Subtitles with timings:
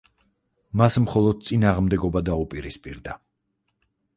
[0.81, 3.19] მას მხოლოდ წინააღმდეგობა დაუპირისპირდა.